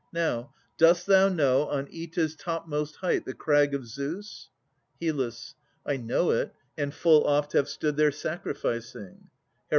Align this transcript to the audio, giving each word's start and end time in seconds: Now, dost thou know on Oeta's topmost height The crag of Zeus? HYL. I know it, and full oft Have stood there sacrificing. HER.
Now, 0.11 0.51
dost 0.77 1.05
thou 1.05 1.29
know 1.29 1.67
on 1.67 1.87
Oeta's 1.93 2.35
topmost 2.35 2.95
height 2.95 3.23
The 3.23 3.35
crag 3.35 3.75
of 3.75 3.85
Zeus? 3.85 4.49
HYL. 4.99 5.31
I 5.85 5.97
know 5.97 6.31
it, 6.31 6.55
and 6.75 6.91
full 6.91 7.23
oft 7.25 7.53
Have 7.53 7.69
stood 7.69 7.97
there 7.97 8.11
sacrificing. 8.11 9.25
HER. 9.29 9.29